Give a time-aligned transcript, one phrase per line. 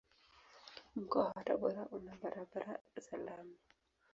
[0.95, 3.57] Mkoa wa Tabora una barabara za lami.